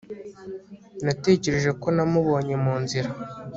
Natekereje 1.05 1.71
ko 1.81 1.87
namubonye 1.95 2.55
mu 2.63 2.73
nzira 2.83 3.09